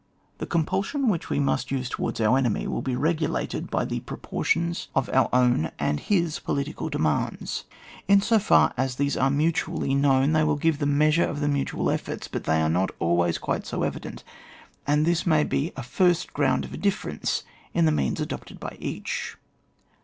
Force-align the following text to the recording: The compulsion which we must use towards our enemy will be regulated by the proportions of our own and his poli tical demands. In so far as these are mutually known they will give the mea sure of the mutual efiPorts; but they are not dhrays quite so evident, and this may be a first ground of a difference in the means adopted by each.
The 0.39 0.47
compulsion 0.47 1.09
which 1.09 1.29
we 1.29 1.39
must 1.39 1.69
use 1.69 1.87
towards 1.87 2.19
our 2.19 2.35
enemy 2.35 2.65
will 2.65 2.81
be 2.81 2.95
regulated 2.95 3.69
by 3.69 3.85
the 3.85 3.99
proportions 3.99 4.87
of 4.95 5.11
our 5.13 5.29
own 5.31 5.69
and 5.77 5.99
his 5.99 6.39
poli 6.39 6.63
tical 6.63 6.89
demands. 6.89 7.65
In 8.07 8.19
so 8.19 8.39
far 8.39 8.73
as 8.77 8.95
these 8.95 9.15
are 9.15 9.29
mutually 9.29 9.93
known 9.93 10.33
they 10.33 10.43
will 10.43 10.55
give 10.55 10.79
the 10.79 10.87
mea 10.87 11.11
sure 11.11 11.27
of 11.27 11.39
the 11.39 11.47
mutual 11.47 11.85
efiPorts; 11.85 12.27
but 12.31 12.45
they 12.45 12.63
are 12.63 12.67
not 12.67 12.97
dhrays 12.99 13.39
quite 13.39 13.67
so 13.67 13.83
evident, 13.83 14.23
and 14.87 15.05
this 15.05 15.27
may 15.27 15.43
be 15.43 15.71
a 15.75 15.83
first 15.83 16.33
ground 16.33 16.65
of 16.65 16.73
a 16.73 16.77
difference 16.77 17.43
in 17.75 17.85
the 17.85 17.91
means 17.91 18.19
adopted 18.19 18.59
by 18.59 18.75
each. 18.79 19.37